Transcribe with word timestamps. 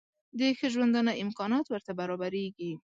د 0.39 0.41
ښه 0.57 0.67
ژوندانه 0.73 1.13
امکانات 1.23 1.65
ورته 1.69 1.91
برابرېږي. 1.99 2.71